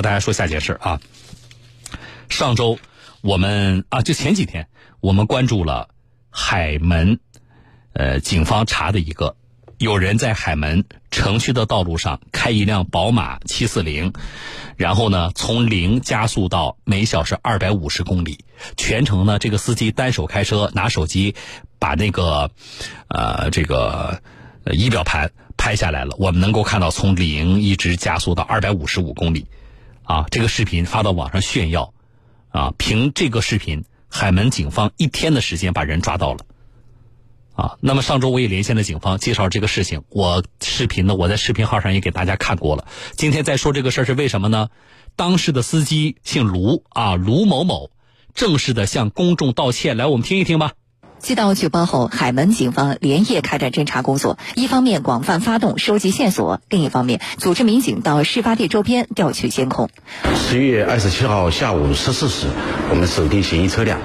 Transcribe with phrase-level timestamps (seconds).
[0.00, 0.98] 和大家说下件事啊。
[2.30, 2.78] 上周
[3.20, 4.66] 我们啊，就前几天
[5.00, 5.90] 我们关注了
[6.30, 7.20] 海门，
[7.92, 9.36] 呃，警方查的一个
[9.76, 14.14] 有人在海门城区的道路上开一辆宝马七四零，
[14.78, 18.38] 然后呢从零加速到每小时二百五十公里，
[18.78, 21.34] 全程呢这个司机单手开车，拿手机
[21.78, 22.50] 把那个
[23.08, 24.22] 呃这个
[24.72, 29.44] 仪表盘拍下来了，我们能够看到从零一直加速到二百五十五公里。
[30.10, 31.94] 啊，这个视频发到网上炫耀，
[32.48, 36.40] 啊，凭这个视频，海门警方一天的时间把人抓到了，
[37.54, 42.88] 啊，那么上周我也连线了警方，介绍这个事情，我视频呢，我在视频号上也给大家看过了。
[43.12, 44.70] 今天再说这个事儿是为什么呢？
[45.14, 47.92] 当时的司机姓卢啊，卢某某，
[48.34, 50.72] 正式的向公众道歉，来，我们听一听吧。
[51.20, 54.38] 接到举报后，海门警方连夜开展侦查工作。
[54.54, 59.90] 一方面广泛发动收集线索，另一方面组织民警到事发地周边调取监控。
[60.34, 62.46] 十月二十七号下午十四时，
[62.90, 64.00] 我们锁定嫌疑车辆。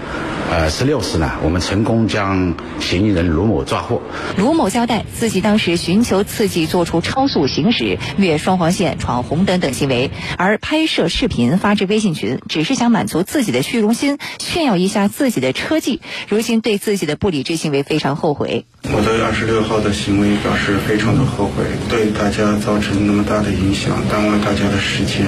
[0.52, 4.02] 呃，十六时呢，我们成功将嫌疑人卢某抓获。
[4.38, 16.00] 卢某交代，自己当时寻求刺激，做出超速行驶、越双黄线、闯红灯等行为，而拍摄视频发至微信群，只是想满足自己的虚荣心，炫耀一下自己的车技。
[16.30, 18.66] 如今对自己的不理智行为非常后悔。
[18.94, 25.26] 我对二十六号的行为表示非常的后悔，对大家造成那么大的影响，耽误大家的时间，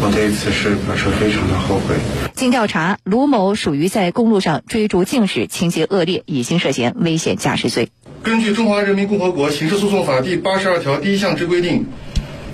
[0.00, 1.94] 我对此事表示非常的后悔。
[2.34, 7.88] 经调查，卢某属于在公路上追逐竞驶，情节恶劣，已经涉嫌危险驾驶罪。
[8.22, 11.86] 根据《中华人民共和国刑事诉讼法》第八十二条第一项之规定，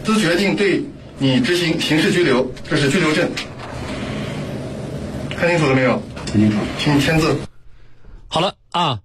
[0.04, 0.84] 自决定对
[1.18, 3.30] 你执行刑事拘留，这是拘留证。
[5.30, 6.02] 看清楚了没有？
[6.26, 7.36] 看清楚，请你签字。
[8.28, 9.00] 好了啊。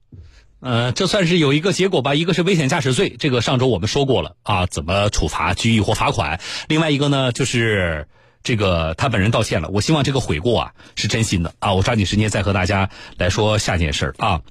[0.61, 2.15] 呃，这算是有一个结果吧。
[2.15, 6.39] 一个是危险驾驶罪，这个上周我们说过了啊，怎么处罚，拘役或罚款。
[6.67, 8.07] 另外一个呢，就是
[8.45, 9.67] 这个他本人道歉了。
[9.67, 11.73] 我希望这个悔过啊是真心的啊。
[11.73, 14.41] 我抓紧时间再和大家来说下件事啊。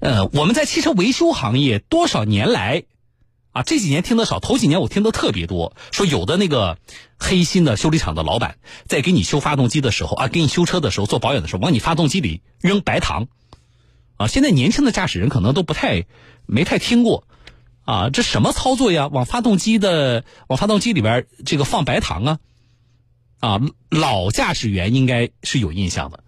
[0.00, 2.82] 呃，我们在汽车维修行业多少年来
[3.52, 6.78] 啊，这几年听得少，头几年我听得特别多，说有的那个
[7.18, 8.56] 黑心的修理厂的老板
[8.86, 13.28] 在给你修发动机的时候啊，给你修车的时候做保养的时候，往你发动机里扔白糖。
[14.16, 16.04] 啊，现在年轻的驾驶人可能都不太
[16.46, 17.24] 没太听过，
[17.84, 19.08] 啊，这什么操作呀？
[19.08, 22.38] 往发动机的往发动机里边这个放白糖啊，
[23.42, 23.60] 啊，
[23.90, 26.22] 老驾驶员应该是有印象的，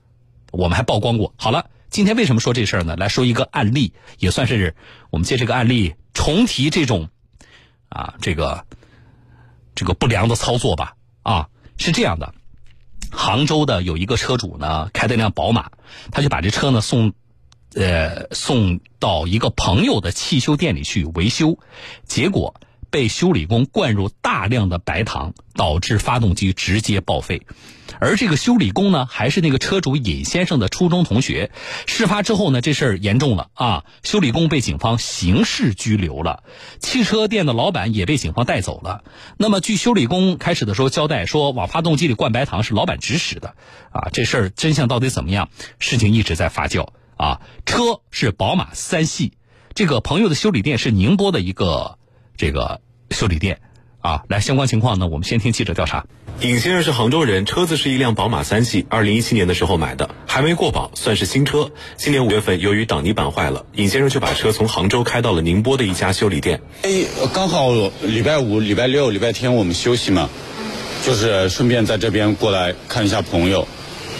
[0.50, 1.32] 我们还曝光过。
[1.36, 2.96] 好了，今天为什么说这事儿呢？
[2.96, 4.74] 来说一个案例，也算是
[5.10, 7.08] 我们借这个案例重提这种
[7.88, 8.66] 啊这个
[9.76, 10.96] 这个不良的操作吧。
[11.22, 12.34] 啊，是这样的，
[13.12, 15.70] 杭州的有一个车主呢，开的一辆宝马，
[16.10, 17.12] 他就把这车呢送。
[17.76, 21.58] 呃，送到一个朋友的汽修店里去维修，
[22.04, 22.54] 结果
[22.94, 27.42] 被修理工灌入大量的白糖，导致发动机直接报废。
[27.98, 31.50] 而这个修理工呢，还是那个车主尹先生的初中同学。
[31.86, 33.84] 事发之后呢，这事儿严重了啊！
[34.04, 36.44] 修理工被警方刑事拘留了，
[36.78, 39.02] 汽车店的老板也被警方带走了。
[39.38, 43.56] 那么，据修理工开始的时候交代说，往发动机里灌白糖是老板指使的
[43.90, 44.08] 啊。
[44.12, 45.48] 这事儿真相到底怎么样？
[45.80, 46.90] 事情一直在发酵。
[47.16, 49.32] 啊，车是宝马三系，
[49.74, 51.98] 这个朋友的修理店是宁波的一个
[52.36, 52.80] 这个
[53.10, 53.60] 修理店，
[54.00, 56.04] 啊，来相关情况呢，我们先听记者调查。
[56.40, 61.70] 尹先生是杭州人，车子是一辆宝马三系，二零一七年的时候买的，还没过保，算是新车。
[61.96, 66.60] 今年五月份，由于挡泥板坏了，尹先生就把车从杭州开到了宁波的一家修理店。
[66.82, 67.70] 哎，刚好
[68.02, 70.28] 礼拜五、礼拜六、礼拜天我们休息嘛，
[71.04, 73.68] 就是顺便在这边过来看一下朋友，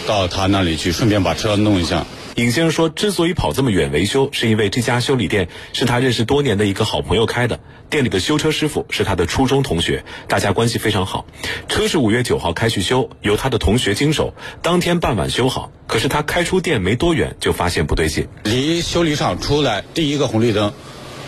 [0.07, 2.05] 到他那里去，顺便把车弄一下。
[2.35, 11.25] 尹先生说，之所以跑这么远维修，是因为这家修理店是他认识多年的一个好朋友开的，店里的修车师傅是他的初中同学，大家关系非常好。
[11.69, 15.71] 车是五月九号开去修，由他的同学经手，当天傍晚修好。
[15.87, 18.27] 可是他开出店没多远，就发现不对劲。
[18.43, 20.73] 离修理厂出来第一个红绿灯，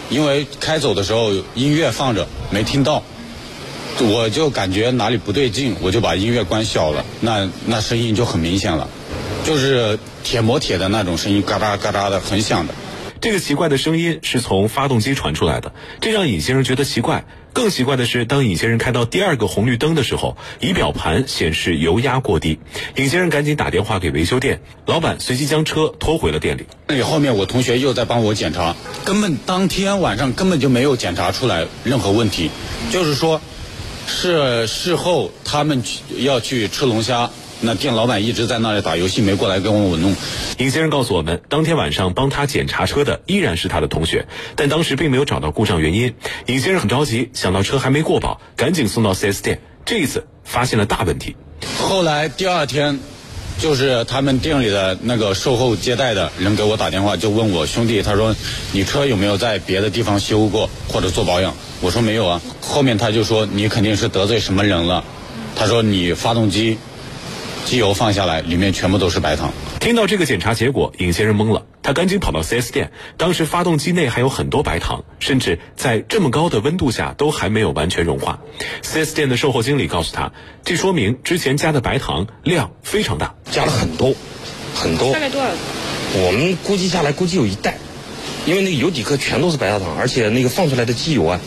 [0.09, 3.01] 因为开走的时候音乐放着没听到，
[4.01, 8.89] 我就感觉哪里不对劲，我就把音乐关小了，那那声音就很明显了。
[9.47, 12.73] 就是铁磨铁的那种声音，嘎哒嘎哒的，很响的。
[13.21, 15.71] 这个奇怪的声音是从发动机传出来的，
[16.01, 17.23] 这让尹先生觉得奇怪。
[17.53, 22.59] 更奇怪的是，当尹先生开到第二个红绿灯的时候，仪表盘显示油压过低。
[22.97, 26.65] 尹先生赶紧打电话给维修店老板，随即将车拖回了店里。
[26.87, 32.51] 那里后面我同学又在帮我检查，根本当天晚上根本就没有检查出来任何问题，
[32.91, 33.39] 就是说，
[34.07, 35.81] 是事后他们
[36.17, 37.31] 要去吃龙虾。
[37.61, 40.15] 那店老板一直在那里打游戏，没过来跟我弄。
[40.59, 46.13] 尹先生告诉我们，当天晚上帮他检查车的依然是他的同学，但当时并没有找到故障原因。
[46.45, 49.59] 尹先生很着急，想到车还没过保，赶紧送到 4S 店。
[49.85, 51.35] 这一次发现了大问题。
[51.79, 52.99] 后来第二天，
[53.57, 58.35] 就是他们店里的那个售后接待的人给我打电话，就问我兄弟，他说
[58.71, 61.55] 你车有没有在别的地方修过或者做保养？
[61.81, 62.41] 我说没有啊。
[62.61, 65.03] 后面他就说你肯定是得罪什么人了。
[65.55, 66.77] 他说你发动机
[67.67, 69.51] 机油放下来，里面全部都是白糖。
[69.81, 72.93] 听到这个检查结果，尹先生懵了，他赶紧跑到 4S 店。
[73.17, 78.39] 当时发动机内还有很多白糖，甚至在这么高的温度下都还没有完全融化。
[78.83, 80.31] 4S 店的售后经理告诉他，
[80.63, 84.15] 这说明之前加的白糖量非常大，加了很多，
[84.73, 85.11] 很多。
[85.11, 85.49] 大概多少？
[86.13, 87.77] 我们估计下来估计有一袋，
[88.47, 91.41] 因为那个油底壳全都是白砂糖，而且那个放出来的机油啊。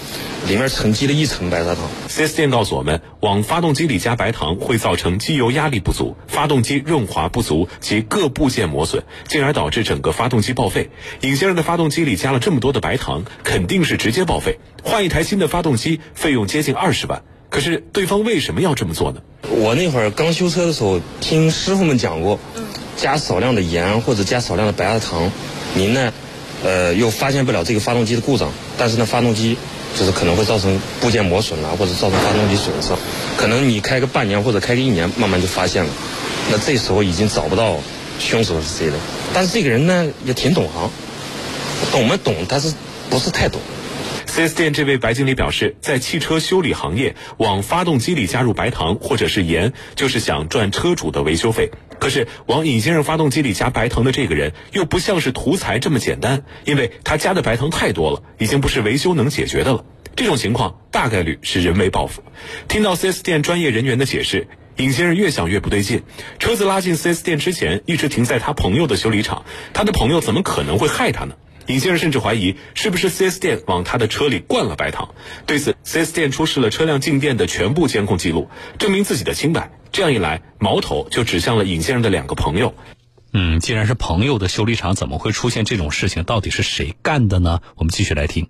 [0.47, 1.85] 里面沉积了一层白砂糖。
[2.09, 10.91] 4S 店告诉我们，往发动机里加白糖会造成机油压力不足、发动机润滑不足及各部件磨损，进而导致整个发动机报废。
[11.23, 14.59] 尹先生的发动机里加了这么多的白糖，肯定是直接报废。
[14.83, 19.21] 换一台新的发动机费用接近二十万，可是对方为什么要这么做呢？
[19.51, 22.39] 我那会儿刚修车的时候，听师傅们讲过，
[22.97, 25.31] 加少量的盐或者加少量的白砂糖，
[25.75, 26.15] 您呢，
[26.65, 29.57] 呃，又发现不了这个发动机的故障，但是呢，发动机。
[29.99, 32.97] 就是可能会造成部件磨损啊，或者造成发动机损伤，
[33.37, 35.91] 可能你开个半年或者开个一年，慢慢就发现了。
[36.49, 37.77] 那这时候已经找不到
[38.21, 38.97] 凶手是谁了。
[39.35, 40.89] 但是这个人呢也挺懂行，
[41.91, 42.73] 懂没懂，但是
[43.11, 43.61] 不是太懂。
[44.31, 51.73] 4S 店这位白经理表示，在汽车修理行业，往发动机里加入白糖或者是盐，就是想赚车主的维修费。
[51.99, 59.85] 可是往尹先生发动机里加白糖的这个人，又不像是图财这么简单，因为他加的白糖太多了，已经不是维修能解决的了。
[60.15, 62.23] 这种情况大概率是人为报复。
[62.69, 64.47] 听到 4S 店专业人员的解释，
[64.77, 66.05] 尹先生越想越不对劲。
[66.39, 71.35] 车子拉进 4S 店之前，一直停在他朋友的修理厂，他的朋友怎么可能会害他呢？
[71.71, 75.15] 尹先生甚至怀疑是不是 4S 店往他的车里灌了白糖。
[75.47, 79.71] 对此，4S 店出示了车辆进店的全部监控记录，证明自己的清白。
[79.93, 82.75] 这样一来，矛头就指向了尹先生的两个朋友。
[83.33, 86.25] 嗯，既然是朋友的修理厂，怎么会出现这种事情？
[86.25, 87.61] 到底是谁干的呢？
[87.77, 88.49] 我们继续来听。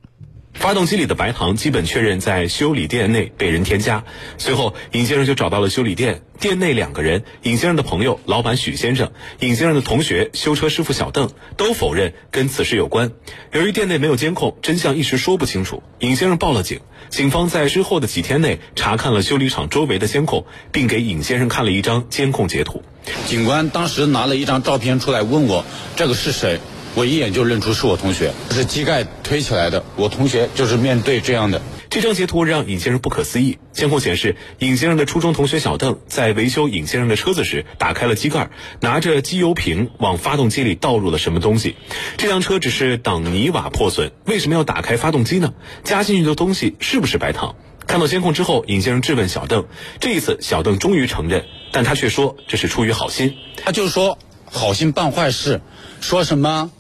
[0.53, 4.05] 发动机里的白糖基本确认在修理店内被人添加。
[4.37, 13.13] 随后，尹先生就找到了修理店，店内两个人：尹先生的朋友老板许先生，尹先生的同学修车师傅小邓，都否认跟此事有关。
[13.53, 15.83] 由于店内没有监控，真相一时说不清楚。
[16.01, 22.83] 尹先生报了警，警方在之后的几天内查看了修理厂周围的监控，并给尹先生看了一张监控截图。
[23.27, 25.65] 警官当时拿了一张照片出来问我
[25.97, 26.61] ：“这个是谁？”
[26.97, 29.85] 我一眼就认出是我同学，是机盖推起来的。
[29.97, 31.63] 我同学就是面对这样的。
[31.89, 33.59] 这张截图让尹先生不可思议。
[33.73, 38.51] 监控显示，尹先生的初中同学小邓在维修尹先生的车子时，打开了机盖，
[38.81, 41.77] 拿着机油瓶往发动机里倒入了什么东西。
[42.17, 45.55] 这辆车只是挡泥瓦破损，为什么要打开发动机呢？
[45.85, 47.55] 加进去的东西是不是白糖？
[47.87, 49.65] 看到监控之后，尹先生质问小邓。
[50.01, 53.35] 这一次，小邓终于承认，但他却说这是出于好心。
[53.57, 55.61] 他就说好心办坏事，
[56.01, 56.71] 说什么？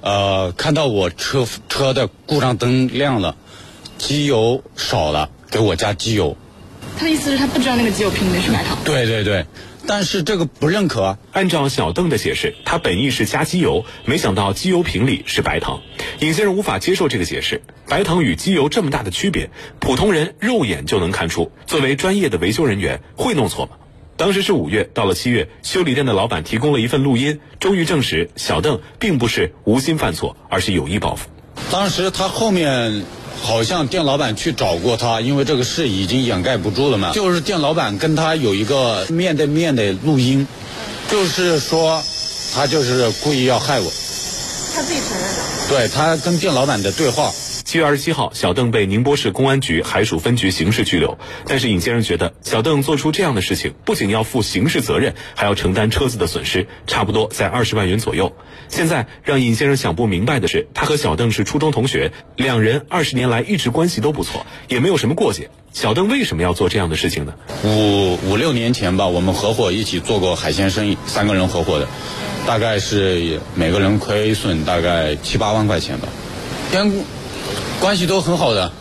[0.00, 3.36] 呃，看到我车车的故障灯亮了，
[3.98, 6.36] 机油少了，给我加机油。
[6.98, 8.76] 他的意思是他不知道那个机油瓶里面是白糖。
[8.84, 9.46] 对对对，
[9.86, 11.18] 但是这个不认可。
[11.32, 15.80] 按照小邓的解释，他本意是加机油，没想到机油瓶里是白糖。
[16.20, 21.52] 尹先生无法接受这个解释，白糖与机油这么大的区别，普通人肉眼就能看出。
[21.66, 23.72] 作为专业的维修人员，会弄错吗？
[24.18, 31.28] 当时是五月，到了七月，修理店的老板提供了一份录音，终于证实小邓并不是无心犯错，而是有意报复。
[31.70, 33.04] 当时他后面
[33.40, 37.12] 好像店老板去找过他，因为这个事已经掩盖不住了嘛。
[37.12, 40.48] 就是店老板跟他有一个面对面的录音，
[41.08, 42.02] 就是说
[42.52, 43.88] 他就是故意要害我。
[44.74, 45.68] 他自己承认的。
[45.68, 47.32] 对他跟店老板的对话。
[47.68, 51.18] 七月二十七号，小邓被宁波市公安局海曙分局刑事拘留。
[51.44, 58.34] 但是尹先生觉得，小邓做出这样的事情，不仅要负刑事责任，还要承担车子的损失，差不多在二十万元左右。
[58.68, 65.50] 现在让尹先生想不明白的是，他和小邓是初中同学，两人二十年来一直关系都不错，也没有什么过节。
[65.74, 67.34] 小邓为什么要做这样的事情呢？
[67.64, 71.86] 五五六年前吧，我们合伙一起做过海鲜生意，三个人合伙的，
[72.46, 76.08] 大概是每个人亏损大概七八万块钱吧。
[76.72, 77.17] 先。
[77.80, 78.72] 关系都很好的，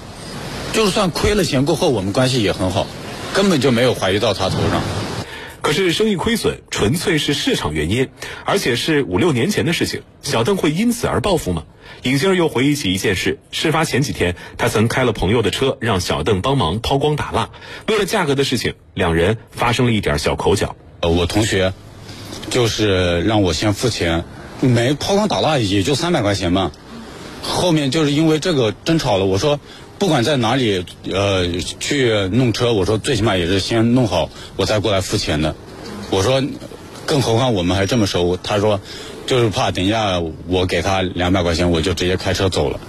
[0.74, 2.88] 就算亏了钱过后，我们关系也很好，
[3.34, 4.82] 根本就没有怀疑到他头上。
[5.62, 8.10] 可是生意亏损纯粹是市场原因，
[8.46, 11.64] 而且是五六年前的事情，小邓会因此而报复吗？
[12.04, 17.50] 尹先生又回忆起一件事：事发前几天，他曾开了朋友的车，让小邓帮忙抛光打蜡。
[17.88, 20.76] 为了价格的事情，两人发生了一点小口角。
[21.02, 21.74] 呃，我同学
[22.50, 24.24] 就是让我先付钱，
[24.60, 26.72] 没抛光打蜡也就三百块钱嘛。
[27.42, 29.60] 后面就是因为这个争吵了，我说
[29.98, 31.48] 不管在哪里呃
[31.80, 35.56] 去弄车，我说最起码也是先弄好，我再过来付钱的。
[36.10, 36.42] 我说，
[37.06, 38.38] 更何况我们还这么熟。
[38.42, 38.80] 他说，
[39.26, 42.80] 就是怕等一下我给他两百块钱，我就直接开车走了。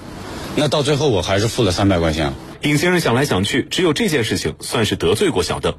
[0.55, 2.33] 那到最后我还是付了三百块钱。
[2.62, 5.75] 尹先生想来想去，只有这件事情算是得罪过小邓。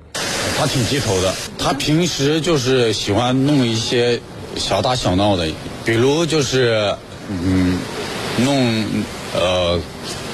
[0.58, 4.22] 他挺记仇的，他平时就是喜欢弄一些
[4.56, 5.48] 小打小闹的，
[5.86, 6.96] 比如就是
[7.30, 7.78] 嗯
[8.44, 9.04] 弄
[9.34, 9.80] 呃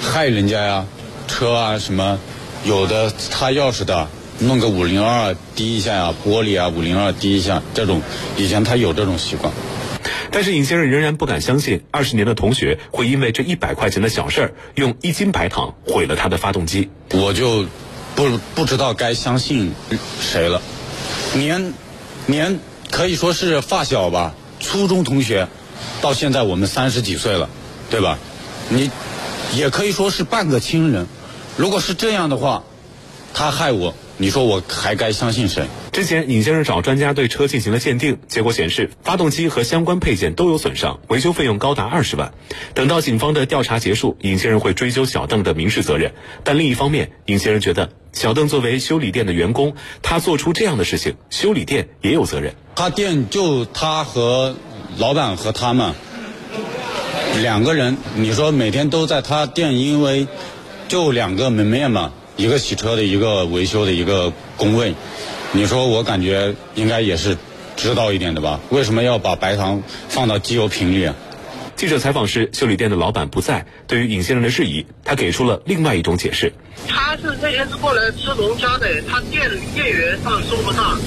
[0.02, 0.86] 害人家呀，
[1.28, 2.20] 车啊什么，
[2.64, 4.08] 有的插钥匙的，
[4.40, 8.02] 弄个五零二滴一下呀，玻璃啊五零二滴一下，这种
[8.38, 9.52] 以前他有这种习惯。
[10.32, 16.90] 但是尹先生仍然不敢相信，二十年的同学会因为这一百块钱的小事儿，用一斤白糖毁了他的发动机。
[17.14, 17.66] 我就
[18.16, 19.74] 不不知道该相信
[20.20, 20.62] 谁了。
[21.34, 21.74] 年
[22.26, 22.60] 年
[22.92, 25.48] 可以说是发小吧，初中同学，
[26.02, 27.50] 到现在我们三十几岁了，
[27.90, 28.18] 对吧？
[28.70, 28.90] 你
[29.54, 31.08] 也可以说是半个亲人。
[31.58, 32.64] 如果是这样的话，
[33.34, 35.68] 他害我，你说我还该相信谁？
[35.92, 42.34] 之前尹先生找专家对车进行了鉴定，结果显示发动机和相关配件都有损伤，维修费用高达二十万。
[42.74, 46.14] 等到警方的调查结束，尹先生会追究小邓的民事责任。
[46.44, 52.56] 但另一方面，尹先生觉得小邓作为修理店的员工，他做出这样的事情，修理店也有责任。
[52.76, 54.56] 他店就他和
[54.98, 55.94] 老板和他们
[57.42, 60.28] 两个人，你说每天都在他店，因为
[60.88, 64.94] 就两个门面嘛，一个洗车的，一个维修的，一个工位。
[65.52, 67.38] 你说我感觉应该也是
[67.76, 68.60] 知道一点的吧？
[68.70, 71.06] 为什么要把白糖放到机油瓶里？
[71.06, 71.16] 啊
[71.76, 73.66] 记者采访时，修理店的老板不在。
[73.86, 76.54] 对于尹先生的质疑，他给出了另外一种解释。
[76.88, 80.98] 他是那天是过来吃龙虾的，他店店员上说不上。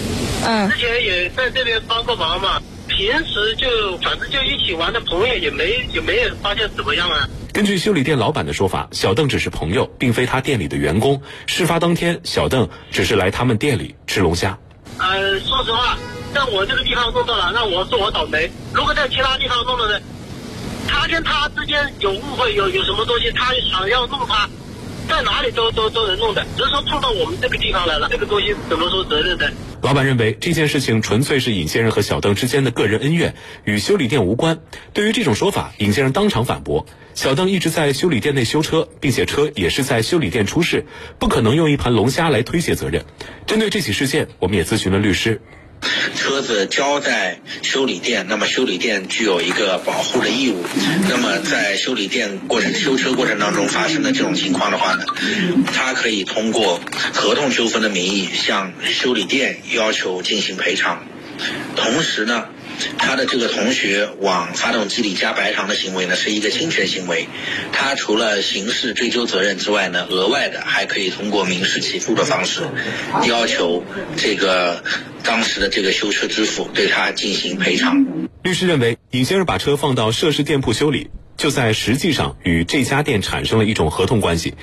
[0.45, 0.69] 嗯。
[0.69, 2.61] 之前也在这边帮过忙嘛，
[2.99, 7.29] 平时就反正就一起玩的朋友也没也没有发现怎么样啊。
[7.53, 11.23] 根据修理店老板的说法，小邓只是朋友，并非他店里的员工。
[11.47, 14.59] 事发当天，小邓只是来他们店里吃龙虾。
[14.99, 15.97] 呃，说实话，
[16.35, 18.51] 在我这个地方弄到了，那我说我倒霉。
[18.75, 20.05] 如果在其他地方弄的呢，
[20.89, 24.51] 他跟他之间有误会，有有什么东西，他想要弄他，
[25.09, 29.51] 在哪里都都都能弄的，只是说碰到我们这个地方来了，这个东西怎么说责任的？
[29.81, 33.35] 老板认为这件事情纯粹是尹先生和小邓之间的个人恩怨，
[33.65, 34.59] 与修理店无关。
[34.93, 36.85] 对于这种说法，尹先生当场反驳：
[37.15, 40.85] 小邓一直在修理店内修车，并且车也是在修理店出事，
[41.19, 43.05] 不可能用一盘龙虾来推卸责任。
[43.47, 45.41] 针对这起事件，我们也咨询了律师。
[46.15, 50.65] 车子交在修理店，那么修理店具有一个保护的义务。
[51.09, 55.05] 那么在修理店过程修车过程当中发生的这种情况的话呢，
[55.73, 56.81] 他可以通过
[57.13, 61.05] 合同纠纷的名义向修理店要求进行赔偿。
[61.77, 62.47] 同时呢，
[62.99, 67.27] 他的这个同学往发动机里加白糖的行为呢，是一个侵权行为。
[67.73, 72.63] 他除了刑事追究责任之外呢，额外的还可以通过民事起诉的方式，
[73.27, 73.85] 要求
[74.17, 74.83] 这个
[75.23, 78.05] 当时的这个修车之父对他进行赔偿。
[78.43, 84.55] 律师认为，尹先生把车放到涉事店铺修理，就在实际上与这家店产生了一种合同关系。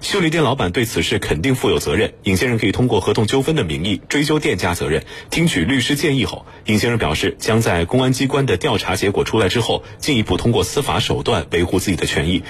[0.00, 5.04] 修理店老板对此事肯定负有责任，尹先生可以通过合同纠纷的名义追究店家责任。
[5.28, 12.42] 听取律师建议后，尹先生表示将在公安机关的调查结果出来之后，进一步通过司法手段维护自己的权益。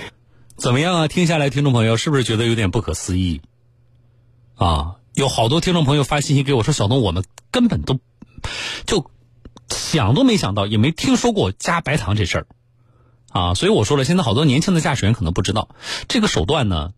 [0.57, 1.09] 怎么样啊？
[1.09, 3.41] 听下来，听众朋友是不是觉得有点不可思议？
[4.57, 7.99] 啊，有好多听众朋友发信息给我说：“小东，我们根本都
[8.85, 9.11] 就
[9.71, 12.47] 想都没想到，也没听说过加白糖这事儿
[13.31, 15.75] 啊。”所以我说了，现在好多年轻的驾驶员可能不知道
[16.07, 16.93] 这个手段呢。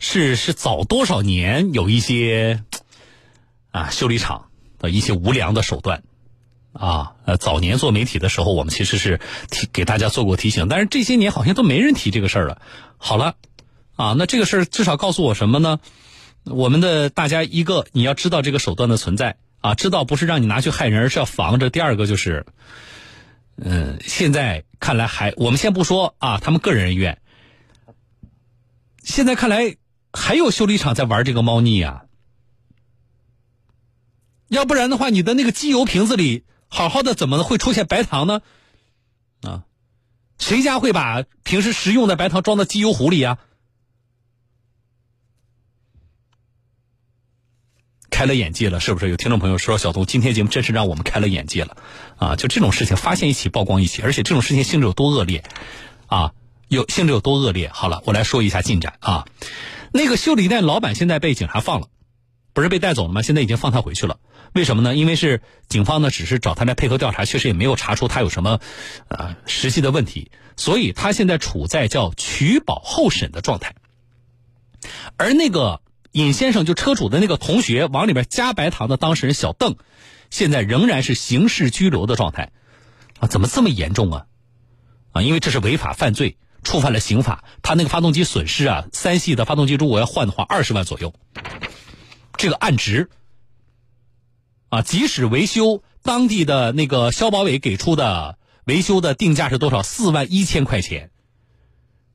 [0.00, 2.62] 是是早多少年有一些
[3.72, 4.46] 啊修理厂
[4.78, 6.04] 的一些无良的手段
[6.72, 9.20] 啊呃早年做媒体的时候我们其实是
[9.50, 12.62] 提给大家做过提醒，但是这些年好像都没人提这个事儿了。
[12.96, 13.34] 好了
[13.96, 15.80] 啊，那这个事儿至少告诉我什么呢？
[16.44, 21.70] 我们的大家一个你要知道这个手段的存在啊，知道不是让你拿去害人，而是要防着。
[21.70, 22.46] 第二个就是，
[23.56, 27.20] 嗯，现在看来还我们先不说啊，他们个人恩怨，
[29.02, 29.76] 现在看来。
[30.10, 32.06] 还有修理厂在玩这个猫腻啊！
[34.48, 38.40] 要不然的话，你的那个机油瓶子里好好的，怎么会出现白糖呢？
[39.42, 39.64] 啊，
[40.38, 43.38] 谁家会把平时食用的白糖装到机油壶里呀？
[48.18, 49.08] 开了眼界了，是不是？
[49.10, 51.76] 有听众朋友说：“小东，今天节目真是让我们开了眼界了
[52.16, 55.44] 啊！”就这种事情，发现一起曝光一起，而且这种事情性质有多恶劣
[56.08, 56.32] 啊？
[56.66, 57.68] 有性质有多恶劣？
[57.72, 59.24] 好了，我来说一下进展啊。
[59.92, 61.86] 那个修理店老板现在被警察放了，
[62.54, 63.22] 不是被带走了吗？
[63.22, 64.18] 现在已经放他回去了。
[64.52, 64.96] 为什么呢？
[64.96, 68.58] 因为是警方呢，只是找他来配合调查，确实也没有查出他有什么
[69.06, 73.76] 呃实际的问题，所以他现在处在叫取保候审的状态。
[75.16, 75.82] 而那个
[76.18, 79.76] 尹先生就车主的那个同学往里边加白糖的当事人小邓，
[80.30, 82.50] 现在仍然是刑事拘留的状态，
[83.20, 84.26] 啊，怎么这么严重啊？
[85.12, 91.14] 啊，因为这是违法犯罪，触犯了刑法，他那个发动机损失啊，三系的发动机如果要换的话，二十万左右，
[92.36, 93.10] 这个案值。
[94.70, 99.84] 啊，即使维修，当地的那个消保委给出的维修的定价是多少？
[99.84, 101.10] 四万一千块钱，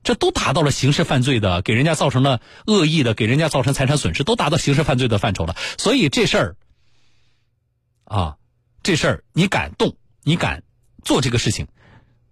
[0.04, 5.56] 这都达到了刑事犯罪的，给人家造成了恶意的，给人家造成财产损失，都达到刑事犯罪的范畴了。
[5.78, 6.56] 所以这事儿，
[8.04, 8.36] 啊，
[8.84, 10.64] 这事儿你敢动，你敢
[11.04, 11.68] 做这个事情，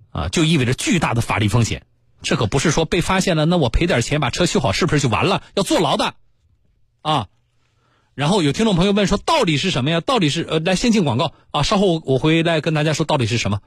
[0.09, 1.85] 啊，就意味着巨大的法律风险。
[2.21, 5.41] 这可不是说被发现了，那我赔点钱把车修好是不是就完了？
[5.55, 6.13] 要坐牢的，
[7.01, 7.27] 啊。
[8.13, 10.01] 然后有听众朋友问说，到底是什么呀？
[10.01, 13.61] 到底是呃，来先进广告啊，稍后我回来跟大家说到底是什么。